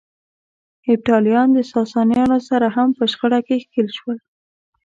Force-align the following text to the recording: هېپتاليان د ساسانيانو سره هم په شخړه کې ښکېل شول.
هېپتاليان 0.87 1.47
د 1.53 1.59
ساسانيانو 1.73 2.37
سره 2.49 2.67
هم 2.75 2.89
په 2.97 3.03
شخړه 3.11 3.39
کې 3.47 3.55
ښکېل 3.63 3.87
شول. 3.97 4.17